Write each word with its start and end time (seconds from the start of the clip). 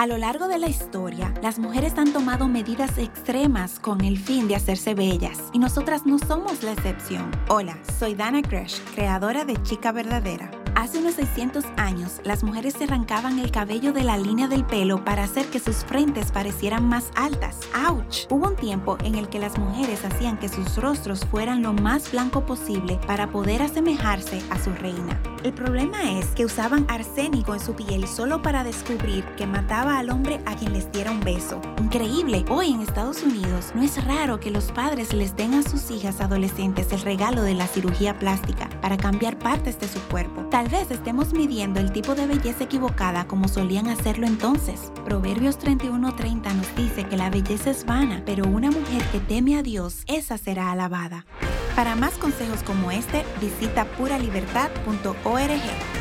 A 0.00 0.06
lo 0.06 0.16
largo 0.16 0.48
de 0.48 0.58
la 0.58 0.66
historia, 0.66 1.34
las 1.42 1.58
mujeres 1.58 1.98
han 1.98 2.10
tomado 2.14 2.48
medidas 2.48 2.96
extremas 2.96 3.78
con 3.78 4.00
el 4.00 4.16
fin 4.16 4.48
de 4.48 4.56
hacerse 4.56 4.94
bellas 4.94 5.38
y 5.52 5.58
nosotras 5.58 6.06
no 6.06 6.18
somos 6.18 6.62
la 6.62 6.72
excepción. 6.72 7.30
Hola, 7.48 7.76
soy 7.98 8.14
Dana 8.14 8.40
Crash, 8.40 8.80
creadora 8.94 9.44
de 9.44 9.62
Chica 9.62 9.92
Verdadera. 9.92 10.59
Hace 10.80 10.96
unos 10.96 11.16
600 11.16 11.66
años, 11.76 12.22
las 12.24 12.42
mujeres 12.42 12.72
se 12.72 12.84
arrancaban 12.84 13.38
el 13.38 13.50
cabello 13.50 13.92
de 13.92 14.02
la 14.02 14.16
línea 14.16 14.48
del 14.48 14.64
pelo 14.64 15.04
para 15.04 15.24
hacer 15.24 15.44
que 15.50 15.60
sus 15.60 15.84
frentes 15.84 16.32
parecieran 16.32 16.88
más 16.88 17.10
altas. 17.16 17.58
¡Auch! 17.74 18.26
Hubo 18.30 18.48
un 18.48 18.56
tiempo 18.56 18.96
en 19.04 19.14
el 19.14 19.28
que 19.28 19.38
las 19.38 19.58
mujeres 19.58 20.06
hacían 20.06 20.38
que 20.38 20.48
sus 20.48 20.76
rostros 20.76 21.26
fueran 21.26 21.60
lo 21.60 21.74
más 21.74 22.10
blanco 22.10 22.46
posible 22.46 22.98
para 23.06 23.30
poder 23.30 23.60
asemejarse 23.60 24.40
a 24.48 24.58
su 24.58 24.70
reina. 24.70 25.20
El 25.44 25.52
problema 25.52 26.18
es 26.18 26.28
que 26.28 26.46
usaban 26.46 26.86
arsénico 26.88 27.52
en 27.52 27.60
su 27.60 27.74
piel 27.74 28.08
solo 28.08 28.40
para 28.40 28.64
descubrir 28.64 29.22
que 29.36 29.46
mataba 29.46 29.98
al 29.98 30.08
hombre 30.08 30.40
a 30.46 30.56
quien 30.56 30.72
les 30.72 30.90
diera 30.92 31.10
un 31.10 31.20
beso. 31.20 31.60
Increíble, 31.78 32.46
hoy 32.48 32.72
en 32.72 32.80
Estados 32.80 33.22
Unidos 33.22 33.72
no 33.74 33.82
es 33.82 34.02
raro 34.06 34.40
que 34.40 34.50
los 34.50 34.72
padres 34.72 35.12
les 35.12 35.36
den 35.36 35.52
a 35.52 35.62
sus 35.62 35.90
hijas 35.90 36.22
adolescentes 36.22 36.90
el 36.94 37.02
regalo 37.02 37.42
de 37.42 37.52
la 37.52 37.66
cirugía 37.66 38.18
plástica 38.18 38.69
para 38.80 38.96
cambiar 38.96 39.38
partes 39.38 39.78
de 39.78 39.88
su 39.88 40.00
cuerpo. 40.08 40.46
Tal 40.50 40.68
vez 40.68 40.90
estemos 40.90 41.32
midiendo 41.32 41.80
el 41.80 41.92
tipo 41.92 42.14
de 42.14 42.26
belleza 42.26 42.64
equivocada 42.64 43.26
como 43.26 43.48
solían 43.48 43.88
hacerlo 43.88 44.26
entonces. 44.26 44.92
Proverbios 45.04 45.58
31:30 45.58 46.54
nos 46.54 46.76
dice 46.76 47.04
que 47.04 47.16
la 47.16 47.30
belleza 47.30 47.70
es 47.70 47.84
vana, 47.84 48.22
pero 48.24 48.46
una 48.46 48.70
mujer 48.70 49.02
que 49.12 49.20
teme 49.20 49.56
a 49.56 49.62
Dios, 49.62 50.02
esa 50.06 50.38
será 50.38 50.72
alabada. 50.72 51.26
Para 51.76 51.96
más 51.96 52.14
consejos 52.14 52.62
como 52.62 52.90
este, 52.90 53.24
visita 53.40 53.84
puralibertad.org. 53.84 55.99